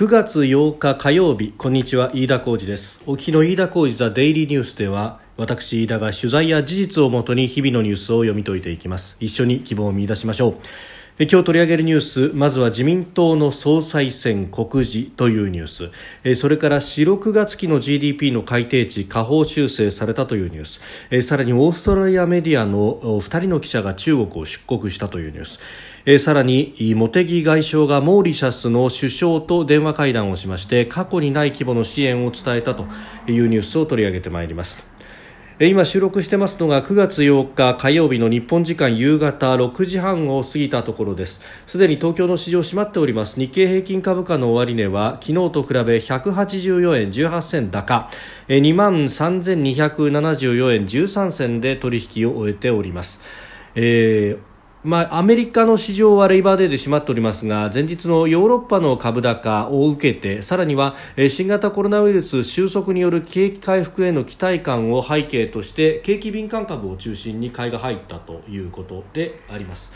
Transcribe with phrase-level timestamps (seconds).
[0.00, 3.02] 9月8日火曜日こんにちは飯田浩二です。
[3.04, 9.18] お聞の飯田浩二ザデイリーニュースでは私飯田が取材や事実をもとに日々のニュースを読み解いていきます。
[9.20, 10.54] 一緒に希望を見出しましょう。
[11.18, 15.92] 今日取り上げるニュースまずは自民党の総裁選告示というニュー
[16.24, 16.34] ス。
[16.34, 21.20] それから4、6月期の GDP の改定値下方修正されたというニュース。
[21.20, 25.60] さらにオーストラリアメディアの2人の記者が中国を出国したというニュース。
[26.06, 32.86] えー、さらに茂木外相がモーリシャスの首相と電話会談をしまして過去にない規模の支援を伝えたと
[33.26, 34.90] いうニュースを取り上げてまいります。
[35.62, 41.42] 今収録してますのが9月8日火曜日の日本時間夕方6時半を過ぎたところです。
[41.66, 43.38] すでに東京の市場閉まっております。
[43.38, 48.08] 日経平均株価の終値は昨日と比べ184円18銭高。
[48.48, 53.20] 2万3274円13銭で取引を終えております、
[53.74, 54.49] えー
[54.82, 60.94] まあ、アメリカの市場はレイバーデーで閉まっておりますが前日のヨーロッパの株高を受けてさらには
[61.28, 69.92] 新型コロナウイルス収束による景気回復への期待感を背景として景気敏感株を中心に買いが入ったということであります。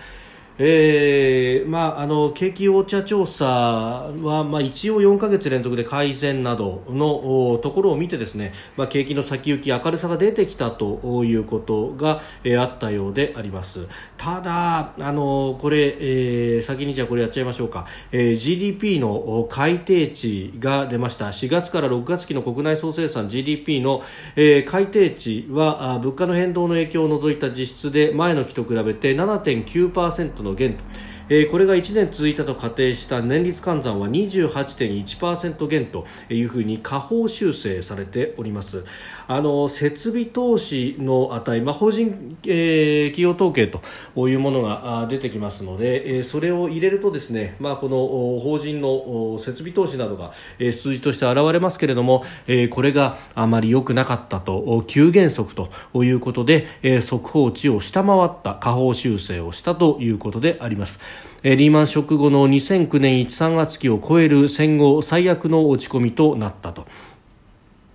[0.57, 13.89] えーまあ、あの景気お茶調査は、まあ、一応4か月連続で改善などのところを見てですね、まあ、景気の先行き明るさが出てきたということが、えー、あったようであります。
[14.17, 21.27] ただあのこれ、えー、先にじゃこれやっちゃいましょうか、えー、GDP の改定値が出ました。
[21.29, 24.03] 4月から6月期の国内総生産 GDP の、
[24.37, 30.85] えー、改定値は物価の変動の影響を除いた実質で前の期と比べて7.9%の減と
[31.31, 38.85] えー、これが1年続いたと仮定した年率換算は28.1%減というふうに下方修正されております。
[39.27, 47.97] あの設備投資の値、まあ、法人、えー、企業統計というものが出てきますので、えー、それを入れるとですね、まあ、この
[48.41, 50.33] 法人の設備投資などが、
[50.73, 55.71] 数字として現れますけれども、えー、これがあまり良くなかったと急減速と
[56.05, 61.01] いうことで、えー、速報値を下回った下方修正をしたということであります。
[61.45, 66.87] リーマンショック後の2009年1、3月期を超える戦後最悪の落ち込みとなったと。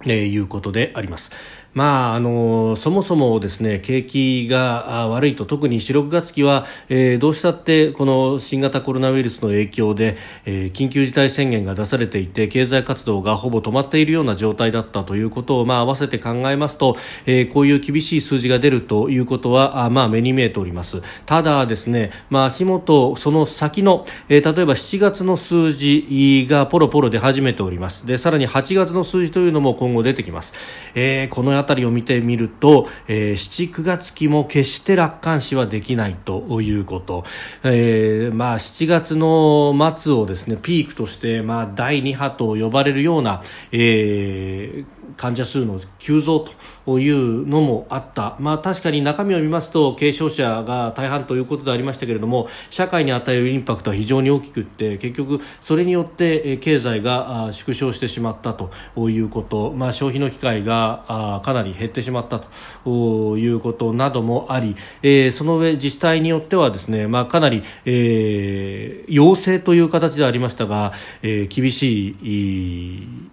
[0.06, 1.32] えー、いうことであります。
[1.74, 21.02] まあ、あのそもそもですね景気が悪いと特に4、6月期は、えー、どうしたってこの新型コロナウイルスの影響で、えー、緊急事態宣言が出されていて経済活動がほぼ止まっているような状態だったということを、まあ、合わせて考えますと、えー、こういう厳しい数字が出るということはあ、まあ、目に見えております。
[21.26, 28.08] ただですね、まあ、足元その先の、えー、例えば7月の数字がポロポロ出始めております。
[28.08, 30.54] でさらに8月の数字というのも今後出てきます、
[30.96, 37.24] えー、このあたりを見てみると、えー、7、9月期も決して楽観視はできないということ、
[37.64, 46.46] えー、まあ、7月の末をですねピークとして、まあ、第2波と呼ばれるような、えー患者数の急増
[46.86, 58.72] というのもあった、まあ、確かに中身を見ますと軽症者が大半ということでありましたけれども社会に与えるインパクトは非常に大きくって結局、それによって経済が縮小してしまったと
[59.10, 70.94] いうこと、まあ、消費の機会がかなり減ってしまったということなどもあり、えその上、自治体によってはですね、まあ、かなり、えー、要請という形でありましたが、
[71.24, 73.29] えー、厳しい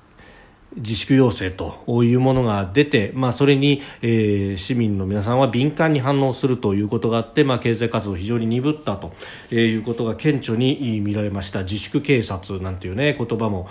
[0.77, 9.13] 自粛要請というものが出て、まあ、それに、えー、市民の皆さんは敏感に反応するということがあって、まあ、経済活動非常に鈍ったと
[9.55, 11.63] いうことが顕著に見られました。
[11.63, 13.69] 自粛警察なんていう、ね、言葉も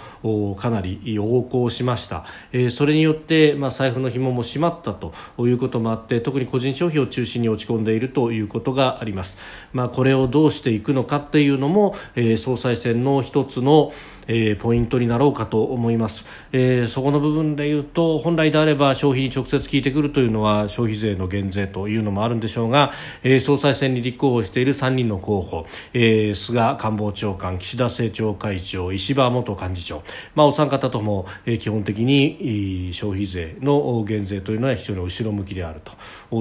[0.56, 9.38] かなり横行しました、えー、それによって、まあ、財布の紐も締まったということもあって特に個人消費を中心に落ち込んでいるということがあります、
[9.74, 13.94] まあ、これをどうしていくのかっていうのも、えー、総裁選の一つの、
[14.28, 22.92] えー、ポイントになろうかと思います、えー、そこの部分でいうと本来であれば消費に直接効いてくるというのは消費税の減税というのもあるんでしょうが、
[23.24, 30.04] えー、総裁選に立候補している3人の候補、えー、菅官房長官岸田政調会長石破元幹事長、
[30.36, 35.94] まあ、お三方とも、えー、基本的に消費税の減税というのは非常に後ろ向きであると。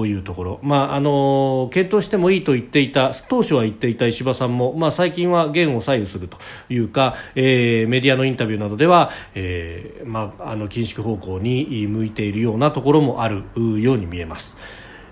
[0.05, 6.37] いうところ、まあ、あの検討してもいいと言っていた当初は言っていた石破さんも、まあ、最近は減を左右すると
[6.69, 13.43] いうか、えーー、メディアのインタビューなどでは、えーまあ、あの緊縮方向に向いているようなところもある
[13.81, 14.57] ように見えます。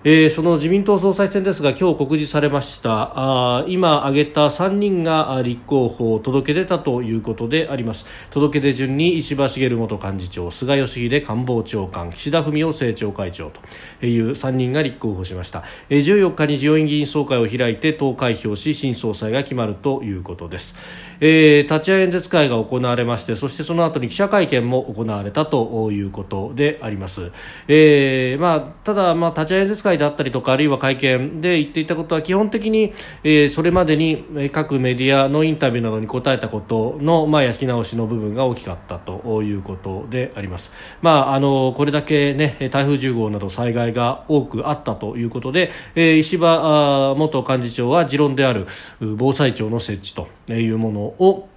[0.06, 3.14] えー、その自民党総裁選ですが今日告示されました。
[3.60, 8.06] あ今挙げた3人が立候補を届け出たということであります。
[8.30, 20.76] 届け出順に石破茂元幹事長菅義偉官房長官岸田文雄政調会長という3人が立候補しました、えー、14日に両院議員総会を開いて投開票し新総裁が決まるということです、
[21.20, 27.32] えー、立ち会い演説会が行われましてそしてその後に記者会見も行われたということであります、
[27.68, 32.94] えーまあ、ただ、まあ、立ち会い演説会であったりとかあるいは会見で言っていたことは基本的に、
[33.24, 40.72] えー、それまでに各メディアのインタビューなどに答えたことの、まあ、焼き直しの部分が大きかったということであります、
[41.02, 48.68] まあ、あのこれだけ、ね、台風10号など災害が多くあったということで、えー、石破元幹事長は持論である
[49.00, 51.48] 防災庁の設置というものを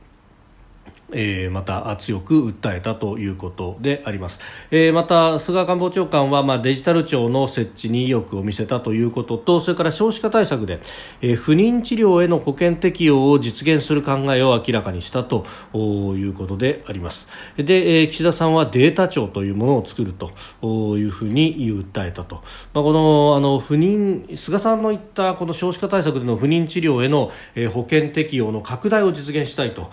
[1.12, 10.80] えー、また強く訴えたということであります、えー、また菅官房長官は、まあ、デジタル庁の設置に意欲を見せたということとそれから少子化対策で、
[11.20, 15.78] えー、不妊治療への保険適用を実現する考えを明らかにしたとい
[16.24, 17.28] うことであります。
[17.56, 22.42] で、えー、岸田さんはデータ庁というものを作るというふうに訴えたと、
[22.72, 29.90] まあ、このあの不妊菅さんの言ったこの少子化対策での不妊治療への、えー、保険適用の拡大を実現したいと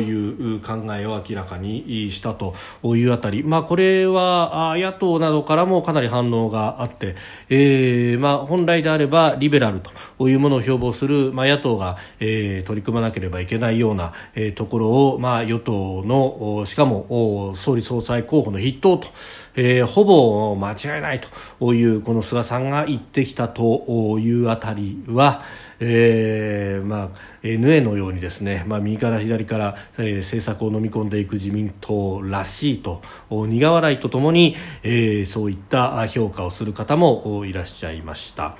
[0.00, 2.54] いう考えを明らかにしたと
[2.84, 7.16] いうあたり、まあ、これは野党などからもかなり反応があって、
[7.48, 9.80] えーまあ、本来であればリベラル
[10.18, 19.08] というものを標榜する、まあ、野党が、えー、取り組まなければいけないような、えー、ところを、まあ、与党のしかも総理総裁候補の筆頭と、
[19.54, 21.20] えー、ほぼ間違いない
[21.58, 25.42] というこの菅さんが言ってきたというあたりは、
[25.80, 38.56] えーまあ、NA のようにですね、まあ、右から左から、えー、政策を飲み込んでいく自民党らしいと苦笑いとともに、えー、そういった評価をする方もいらっしゃいました。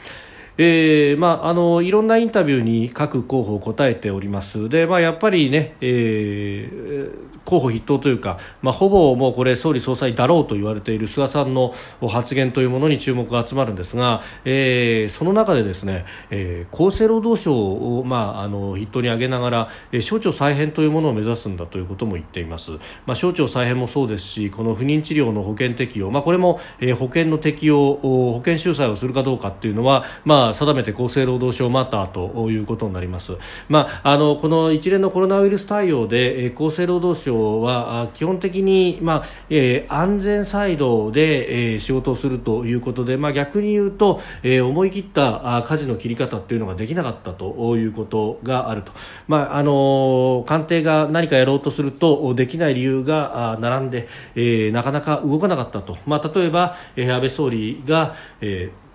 [0.58, 11.72] えーまあ、あのいろんなインタビューに各候補答えておりますで、まあ、やっぱりね、えー、候補筆頭というか、まあ、ほぼもうこれ総理総裁だろうと言われている菅さんの
[12.06, 22.72] 発言というものに注目が集まるんですが、えー、その中でですね、えー、厚生労働省を、まあ、あの筆頭に挙げながら、えー、省庁再編というものを目指すんだということも言っています、
[23.06, 33.36] まあ、省庁再編もそうですしこの不妊治療の保険適用、まあ、これも、えー、保険の適用保険収載をするかどうかっていうのは、まあ定めて厚生労働省マターということになります。
[33.68, 48.92] まあ、あのこの一連のコロナウイルス対応で、え厚生労働省は基本的に、まあえー、安全サイドで、えー、仕事をするということで、まあ、逆に言うと、えー、思い切った舵の切り方っていうのができなかったということがあると、
[49.28, 58.85] まああの官邸が何かやろうとするとできない理由が並んで、えー、なかなか動かなかったと、まあ、例えば、えー、安倍総理が、えー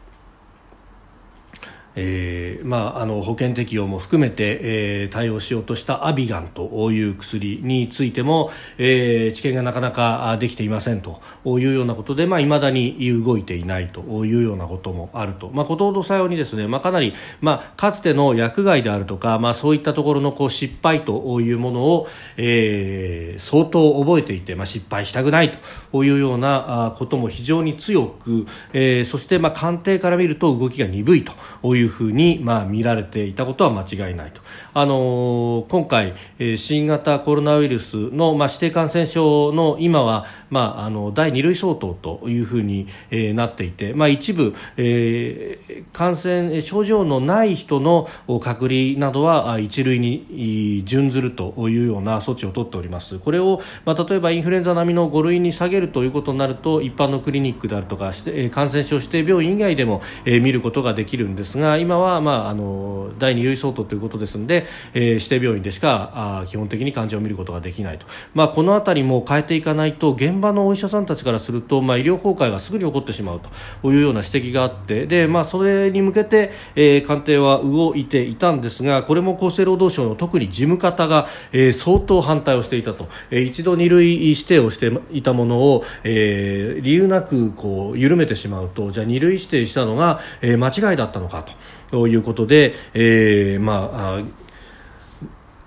[1.95, 22.07] えーまあ、あの保険適用も含めて、えー、対応しようとしたアビガンという薬についても、えー、治験がなかなかできていませんというようなことでい、まあ、未だに動いていないというようなこともあると、まあ、ことほどさようにですね、まあ、かなり、まあ、かつての薬害であるとか、まあ、そういったところのこう失敗というものを、
[22.37, 25.51] えー、相当覚えていて、まあ、失敗したくない
[25.91, 34.41] というようなことも非常に強く、えー、そして、まあ、官邸から見ると動きが鈍いといういうふうに、まあ、見られていたことは間違いないと。
[34.73, 48.07] あの、今回、え、新型コロナウイルスの、まあ、指定感染症の今は、まあ、あの第2類相当というふうに、え、なっていて、まあ、一部、え、感染症状のない人の
[48.39, 53.19] 隔離などは一類に準ずるというような措置を取っております。
[53.19, 58.11] これを、まあ、例えばインフルエンザ並みの5類に下げるということになると一般のクリニックであるとか
[58.51, 64.60] 感染症指定病院以外でも、え、見ることができるんですが今は、まあ、あの第2類相当ということですので、
[64.93, 73.49] えー、指定病院でしかあ基本的に患者を見ることができないと、まあ、この辺りも変えていかないと現場のお医者さんたちからすると、まあ、医療崩壊がすぐに起こってしまうと。
[73.91, 75.05] いうような指摘があって。
[75.05, 88.91] で、まあ、それに向けて、えー、官邸は動いていたんですがこれも厚生労働省の特に事務方が、えー、相当反対をしていたと、えー、一度2類指定をしていたものを、えー、理由なくこう緩めてしまうと。
[88.91, 91.53] じゃあ2類指定したのが、えー、間違いだったのかと。
[91.91, 94.21] ということで、えー、まあ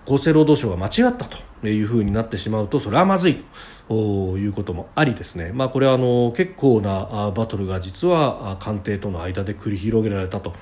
[0.07, 3.45] 厚生労働省が間違ったというふうになってしまうとそれはまずいと。
[3.89, 10.55] いうこともありですね、まあ、これはあの結構なバトルが実は官邸との間で繰り広げられたと。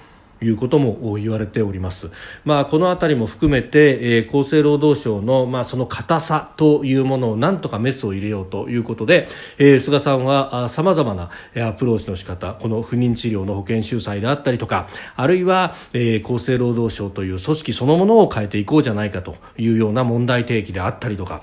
[0.43, 2.11] いうことも言われております。
[2.45, 21.43] まあ、このあたりも含めて、えー、厚生労働省の、まあ、その硬さというものをなんとかメスを入れようということで、えー、菅さんはさまざまなアプローチの仕方この不妊治療の保険収載であったりとかあるいは、えー、厚生労働省という組織そのものを変えていこうじゃないかというような問題提起であったりとか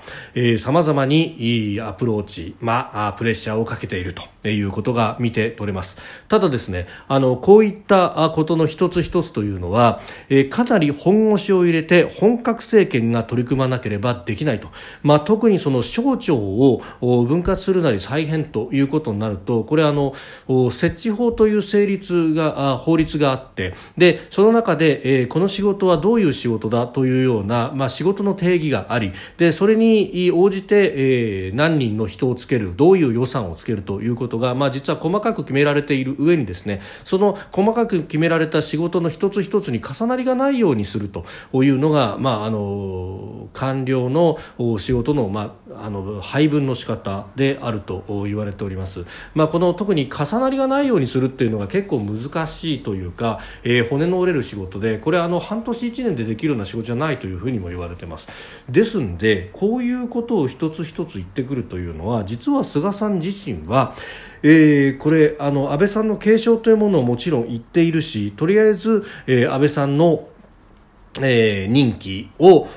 [0.58, 14.68] さまざまにいいアプローチ、まあ、プレッシャーをかけているということが見て取れますただですねあのこういったことの一つ一つというのは、えー、かなり本腰を入れて本格政権が取り組まなければできないと、
[15.02, 20.14] まあ、特にその省庁を分割するなり再編ということになるとこれあの
[20.70, 41.24] 設置法という成立が法律があってでその中で、えー、この仕事はどういう仕事だというような、まあ、仕事の定義がありでそれに応じて、えー、何人の人をつけるどういう予算をつけるということが、まあ、実は細かく決められている上にですねその細かく決められた仕事事の一つ一つに重なりがないようにすると
[41.62, 44.38] いうのが、まあ、あの官僚の
[44.78, 49.04] 仕事の,、まあ、あの配分の仕方であると言われております。
[49.34, 58.28] まあ、この特に重なりがないようにするっていうのが結構難しいというか、えー、骨の折れる仕事でこれあの半年1年でできるような仕事じゃないというふうにも言われてます
[58.68, 63.94] ですんでこういうことを一つ一つ言ってくるというのは実は菅さん自身は
[64.42, 70.28] えー、これあの安倍さんの継承というものをもちろん言っているしとりあえず、えー、安倍さんの
[71.18, 72.68] えー、任期を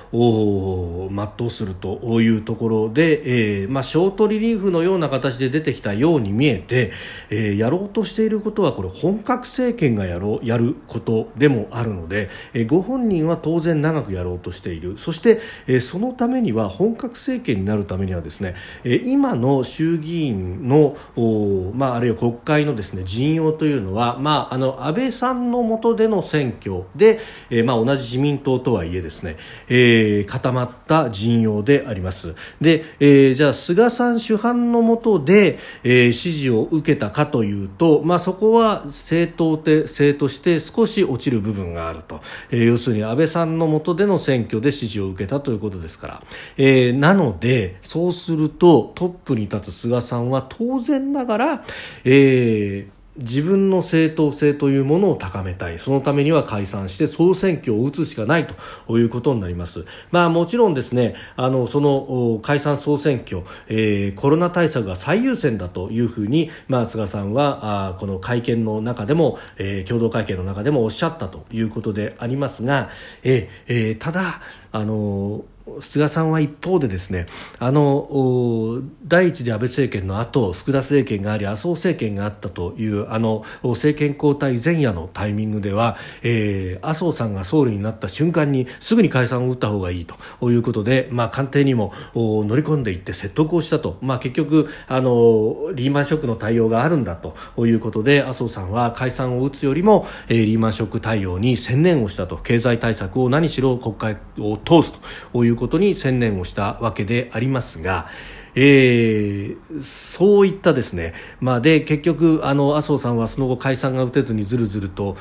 [1.11, 6.91] 全うするというところで、えーまあ、ショートリリーフのような形で出てきたように見えて、
[7.29, 14.97] えー、やろうとしていることはこれ本格政権がやろうやることでもあるので、えー、ご本人は当然長くやろうとしている。
[14.97, 27.19] そして、えー、そのためには本格政権になるためにはですね、えー、今の衆議院のお、まあ、あるいは国会のですね陣容というのは、まあ、あの安倍さんの下での選挙で、
[27.51, 29.37] えーまあ、同じ自民民党とはいえですね、
[29.67, 32.33] えー、固まった陣容であります。
[32.61, 46.23] で、えー、じゃあ菅さん主犯のもとで、えー、支持を受けたかというと、まあ、そこは政党で政として少し落ちる部分があると、えー、要するに安倍さんのもとでの選挙で支持を受けたということですから、
[46.57, 51.65] えー、なのでそうするとトップに立つ菅さんは当然ながら、
[52.05, 55.77] えー自分の正当性というものを高めたい。
[55.77, 72.89] そのためには解散して総選挙を打つしかないということになります、まあ、もちろんですねあのその解散総選挙、えー、コロナ対策が最優先だというふうに、まあ、菅さんはあこの会見の中でも、えー、共同会見の中でもおっしゃったということでありますが、
[73.23, 74.41] えーえー、ただ
[74.71, 75.45] あの
[75.79, 77.25] 菅さんは一方でですね
[77.59, 102.37] あの第一次安倍政権の後福田政権があり麻生政権があったというあの政権交代前夜のタイミングでは、えー、麻生さんが総理になった瞬間にすぐに解散を打った方がいいということで、まあ、官邸にも乗り込んでいって説得をしたと、まあ、結局あのリーマンショックの対応があるんだということで麻生さんは解散を打つよりも、えー、リーマンショック対応に専念をしたと。
[102.37, 104.93] 経済対策を何しろ国会を通す
[105.31, 108.07] といういうことに専念をしたわけでありますが、
[108.55, 115.17] えー、そういったですね、まあ、で結局あの麻生さんはその後解散が打てずにずるずると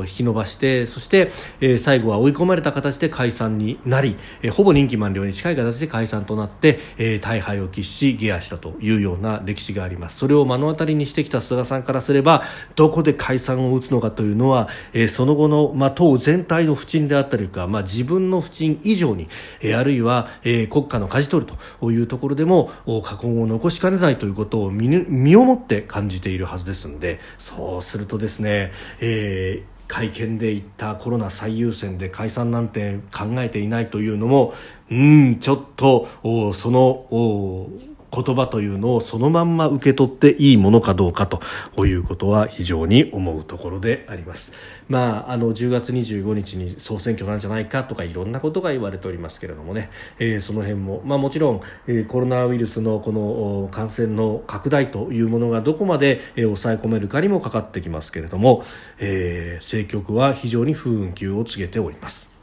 [0.00, 10.18] 引き延ばしてそして、えー、最後は追い込まれた形で解散になり、えー、ほぼ任期満了に近い形で解散となって、えー、大敗を喫し下野したというような歴史があります。
[10.18, 12.42] それを目の当たりにしてきた菅さんからすれば
[12.76, 19.28] どこで解散を打つのかというのは、えー、その後の、まあ、党全体の不沈であったりか、まあ、自分の不沈以上に、
[19.60, 34.52] えー、あるいは、えー、国家の舵取るというところでも過言を残しかねないということを身をもって感じているはずですのでそうするとですね、えー会見で言ったコロナ最優先で解散なんて考えていないというのも
[34.90, 36.06] うんちょっと
[36.52, 37.70] その
[38.10, 44.52] 言葉というのをそのまんま受け取っていいものかどうかということは非常に思うところであります。
[44.88, 58.64] まあ、あの10月25日に総選挙なんじゃないかとかいろんなことが言われておりますけれどもね、えー、その辺も、まあ、もちろん、えー、コロナウイルスのこの感染の拡大というものがどこまで、えー、抑え込めるかにもかかってきますけれども、
[58.98, 62.37] えー、政局は非常に不運休を告げております。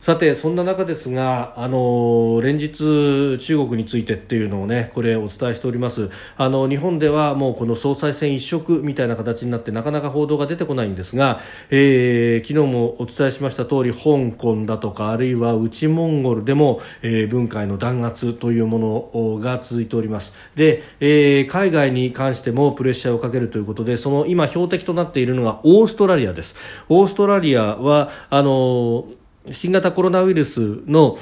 [0.00, 6.08] さて、そんな中ですが、あの連日、中国についてっていうのをね、これお伝えしております。
[6.36, 11.40] あの日本ではもうこの総裁選一色みたいな形になってなかなか報道が出てこないんですが、
[11.70, 20.32] えー、昨日もお伝えしました通り、香港だとか、あるいは内モンゴルでも、えー、文化への弾圧というものが続いております。
[20.54, 26.54] で、えー、海外に関してもプレッシャーをかけるということで、その今標的となっているのがオーストラリアです。
[26.88, 29.08] オーストラリアは、あの
[29.50, 31.18] 新型コロナウイルスの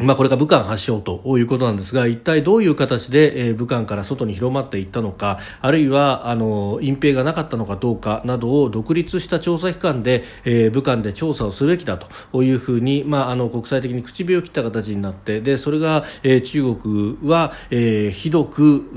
[0.00, 18.88] まあ、これが武漢発祥ということなんですが一体どういう形で、え武漢から外に広まっていったのかあるいはあの隠蔽がなかったのかどうかなどを独立した調査機関で、え武漢で調査をすべきだというふうに、まあ、あの国際的に口火を切った形になってでそれが、え中国は、えひどく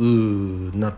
[0.75, 0.95] な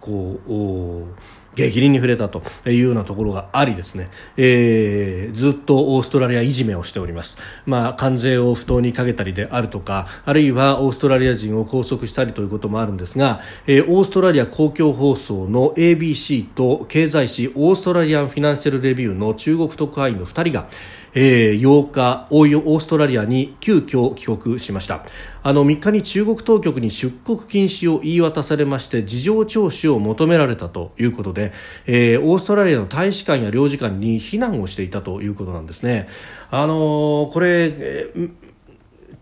[0.00, 20.68] こう激鱗に触れたというようなところがありですね、えー、ずっとオーストラリアいじめをしております、まあ、関税を不当にかけたりであるとかあるいはオーストラリア人を拘束したりということもあるんですが、えー、オーストラリア公共放送の ABC と経済誌オーストラリアン・フィナンシャル・レビューの中国特派員の2人が
[21.14, 25.04] えー、8日オーストラリアに急遽帰国しました
[25.42, 31.52] あの3日に中国当局に出国禁止を言い渡されまして事情聴取を求められたということで、
[31.86, 36.08] えー、オーストラリアの大使館や領事館に避難をしていたということなんですね。
[36.50, 38.30] あのー、これ、えー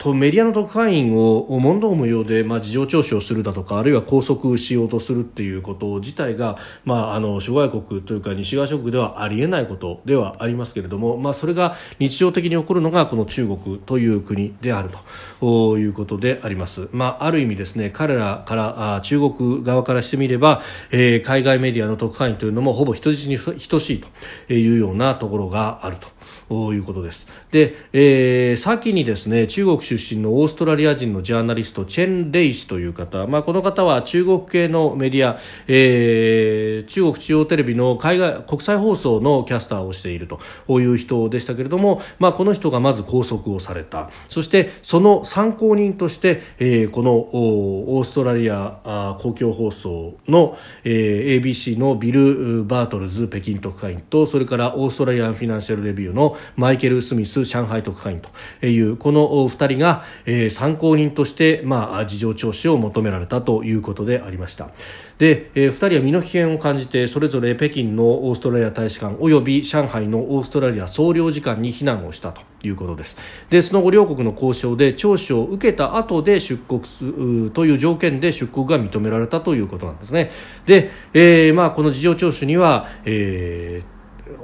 [0.03, 14.91] とメディアの特派員を問答無用で、まあ、事情聴取をするだとかあるいは拘束しようとするっていうこと自体が、まあ、あの諸外国というか西側諸国ではありえないことではありますけれども、まあ、それが日常的に起こるのがこの中国という国である
[15.39, 24.01] ということであります、まあ、ある意味ですね彼らから中国側からしてみれば、えー、海外メディアの特派員というのもほぼ人質に等しい
[24.49, 26.09] というようなところがあると。
[26.51, 27.27] いうことです。
[27.51, 44.11] で、えー、先にですね中国出身のオーストラリア人のジャーナリストチェン・レイ氏という方、まあ、この方は中国系のメディア、えー、中国中央テレビの海外国際放送のキャスターをしているという人でしたけれども、まあ、この人がまず拘束をされた。
[44.29, 58.21] そしてその参考人として、えー、このオーストラリア公共放送の、えー、ABC のビル・バートルズ北京特派員とそれからオーストラリアン・フィナンシャル・レビューのマイケル・スミス上海特派員
[58.61, 64.71] というこの2人が、えー、参考人として、まあ、事情聴取を求められたということでありました。
[65.19, 73.17] で、えー、2人は身の危険を感じてそれぞれ北京のオーストラリア大使館および上海のオーストラリア総領事館に避難をしたということです。
[73.49, 80.31] でその後両国の交渉で聴取を受けた後で出国するという条件で出国が認められたということなんですね。
[80.67, 83.92] で、えーまあ、この事情聴取には、えー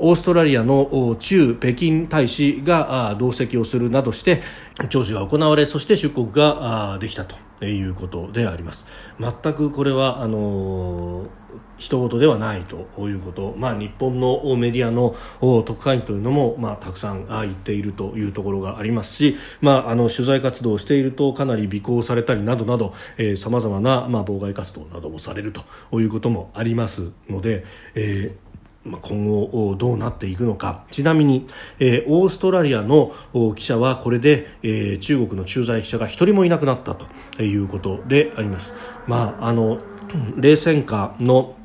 [0.00, 4.42] オーストラリアの駐北京大使が同席をするなどして
[4.88, 8.86] 聴取が行われそして出国ができたということであります。
[9.18, 11.26] 全くこれはあの
[11.78, 22.94] 人事ではないということ、まあ、日本のメディアの特派員というのも、まあ、たくさん言っているというところがありますし、まあ、あの取材活動をしているとかなり尾行されたりなどなど
[23.36, 28.47] さまざまな、まあ、妨害活動などもされるということもありますので、えー
[28.96, 31.46] 今後どうなっていくのかちなみに、
[31.78, 33.12] えー、オーストラリアの
[33.54, 38.74] 記者はこれで、えー、中国の駐在記者が1人もいなくなったということであります。
[39.06, 39.78] まあ、あの
[40.36, 41.57] 冷戦下の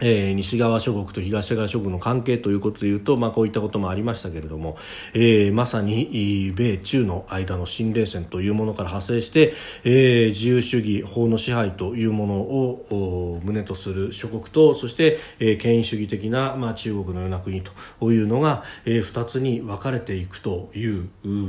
[0.00, 4.76] えー、西側諸国と東側諸国の関係ということでいうと、まあ、こういったこともありましたけれども、
[5.14, 9.54] えー、まさに米中の間の新冷戦というものから派生して、
[9.84, 17.62] えー、自由主義法の支配というものを旨とする諸国とそして、えー、権威主義的な、まあ、中国のような国
[18.00, 21.08] というのが、えー、2つに分かれていくという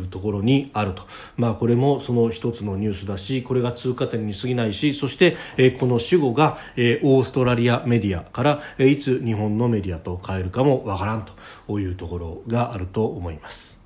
[0.09, 1.03] ところにあると、
[1.35, 8.43] まあ、これもその一つのニュースだしこれが通過点に過ぎないしそして、えー、この主語が、えー、オーストラリアメディアか
[8.77, 11.25] らいつ日本のメディアと変えるかもわからん
[11.67, 13.76] というところがあると思います。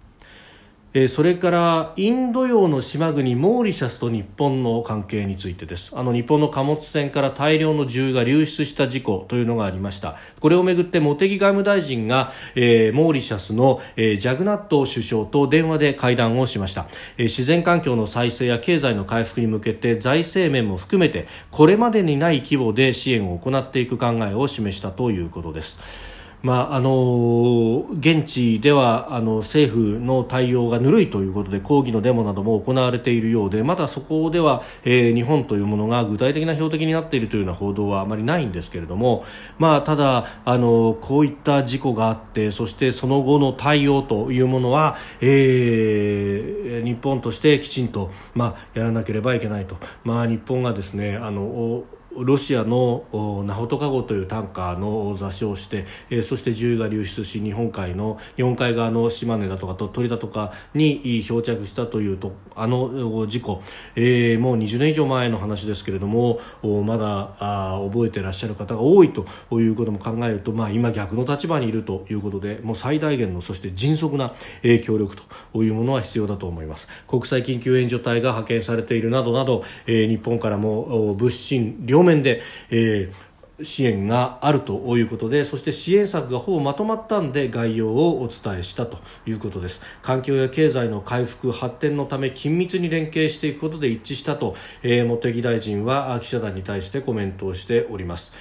[1.07, 5.93] それからインド洋の島国モーリシャスと日本の関係についてです。
[5.95, 10.17] あの日本の貨物船から大量の重油が流出した事故というのがありました。
[10.41, 26.10] これをめぐって茂木外務大臣が、えー、モーリシャスの、えー、ジャグナット首相と電話で会談をしました、えー、自然環境の再生や経済の回復に向けて財政面も含めてこれまでにない規模で支援を行っていく考えを示したということです。
[26.43, 39.23] まああの現地ではあの政府の対応がぬるいということで抗議のデモなども行われているようでまだそこでは、えー、日本というものが具体的な標的になっているというような報道はあまりないんですけれども、
[39.59, 51.83] まあ、ただあのこういった事故があってそしてその後の対応というものは、えー、日本としてきちんと、まあ、やらなければいけないと、まあ、日本がですねあの
[52.17, 53.05] ロシアの
[53.45, 63.63] ナホトカ号というタンカーの座礁して、えー、そして重油が流出し日本海の日本海側の島根だとか鳥取だとかに漂着したというとあの事故、
[63.95, 66.39] えー、もう20年以上前の話ですけれども
[66.85, 69.25] まだあ覚えていらっしゃる方が多いと
[69.59, 75.15] いうことも考えると、まあ、今逆の立場にいるということでもう最大限のそして迅速な、えー、協力
[75.53, 76.87] というものは必要だと思います。
[77.07, 89.81] 国際緊急援助隊が派遣されているなどなど、えー、日本からも物資両両面で、えー、支援があるということでそして支援策がほぼまとまったんで概要をお伝えしたということです。
[90.01, 98.35] 環境や経済の回復発展のため緊密に連携していくことで一致したと、えー、茂木大臣は記者団に対してコメントをしております。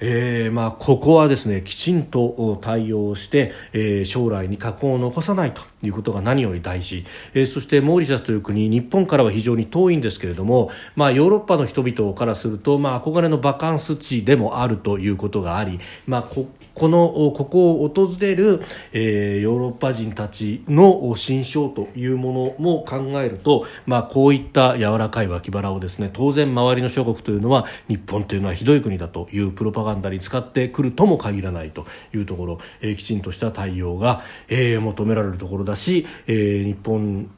[0.00, 37.30] えーまあ、ここはですねきちんと対応して、えー、将来に禍根を残さないということが何より大事、えー、そしてモーリシャスという国日本からは非常に遠いんですけれども、まあ、ヨーロッパの人々からすると、まあ、憧れのバカンス地でもあるということがあり、まあ、ここのここを訪れる、えー、ヨーロッパ人たちの心象というものも考えると、まあ、こういった柔らかい脇腹をですね当然周りの諸国というのは日本というのはひどい国だというプロパガンダに使ってくるとも限らないというところ、えー、きちんとした対応が、えー、求められるところだし、えー、日本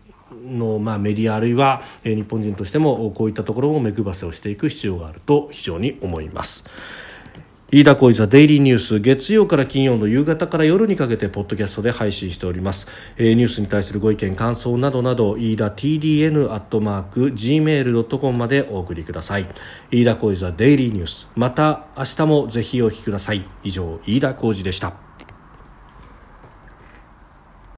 [0.46, 6.64] の、まあ、メディアあるいは、えー、日本人としてもこういったところも目配せをしていく必要があると非常に思います。
[7.74, 19.46] 飯田浩司ザデイリーニュース月曜から金曜の夕方から夜にかけてポッドキャストで配信しております、えー、ニュースに対するご意見感想などなど飯田 TDN アットマーク Gmail.com までお送りください。
[19.90, 21.30] 飯田浩司ザデイリーニュース。
[21.34, 23.42] また明日もぜひお聞きください。
[23.64, 25.11] 以上飯田浩司でした。